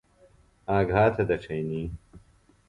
آگھا 0.75 1.03
تھےۡ 1.13 1.27
دڇھئنی۔ 1.29 1.81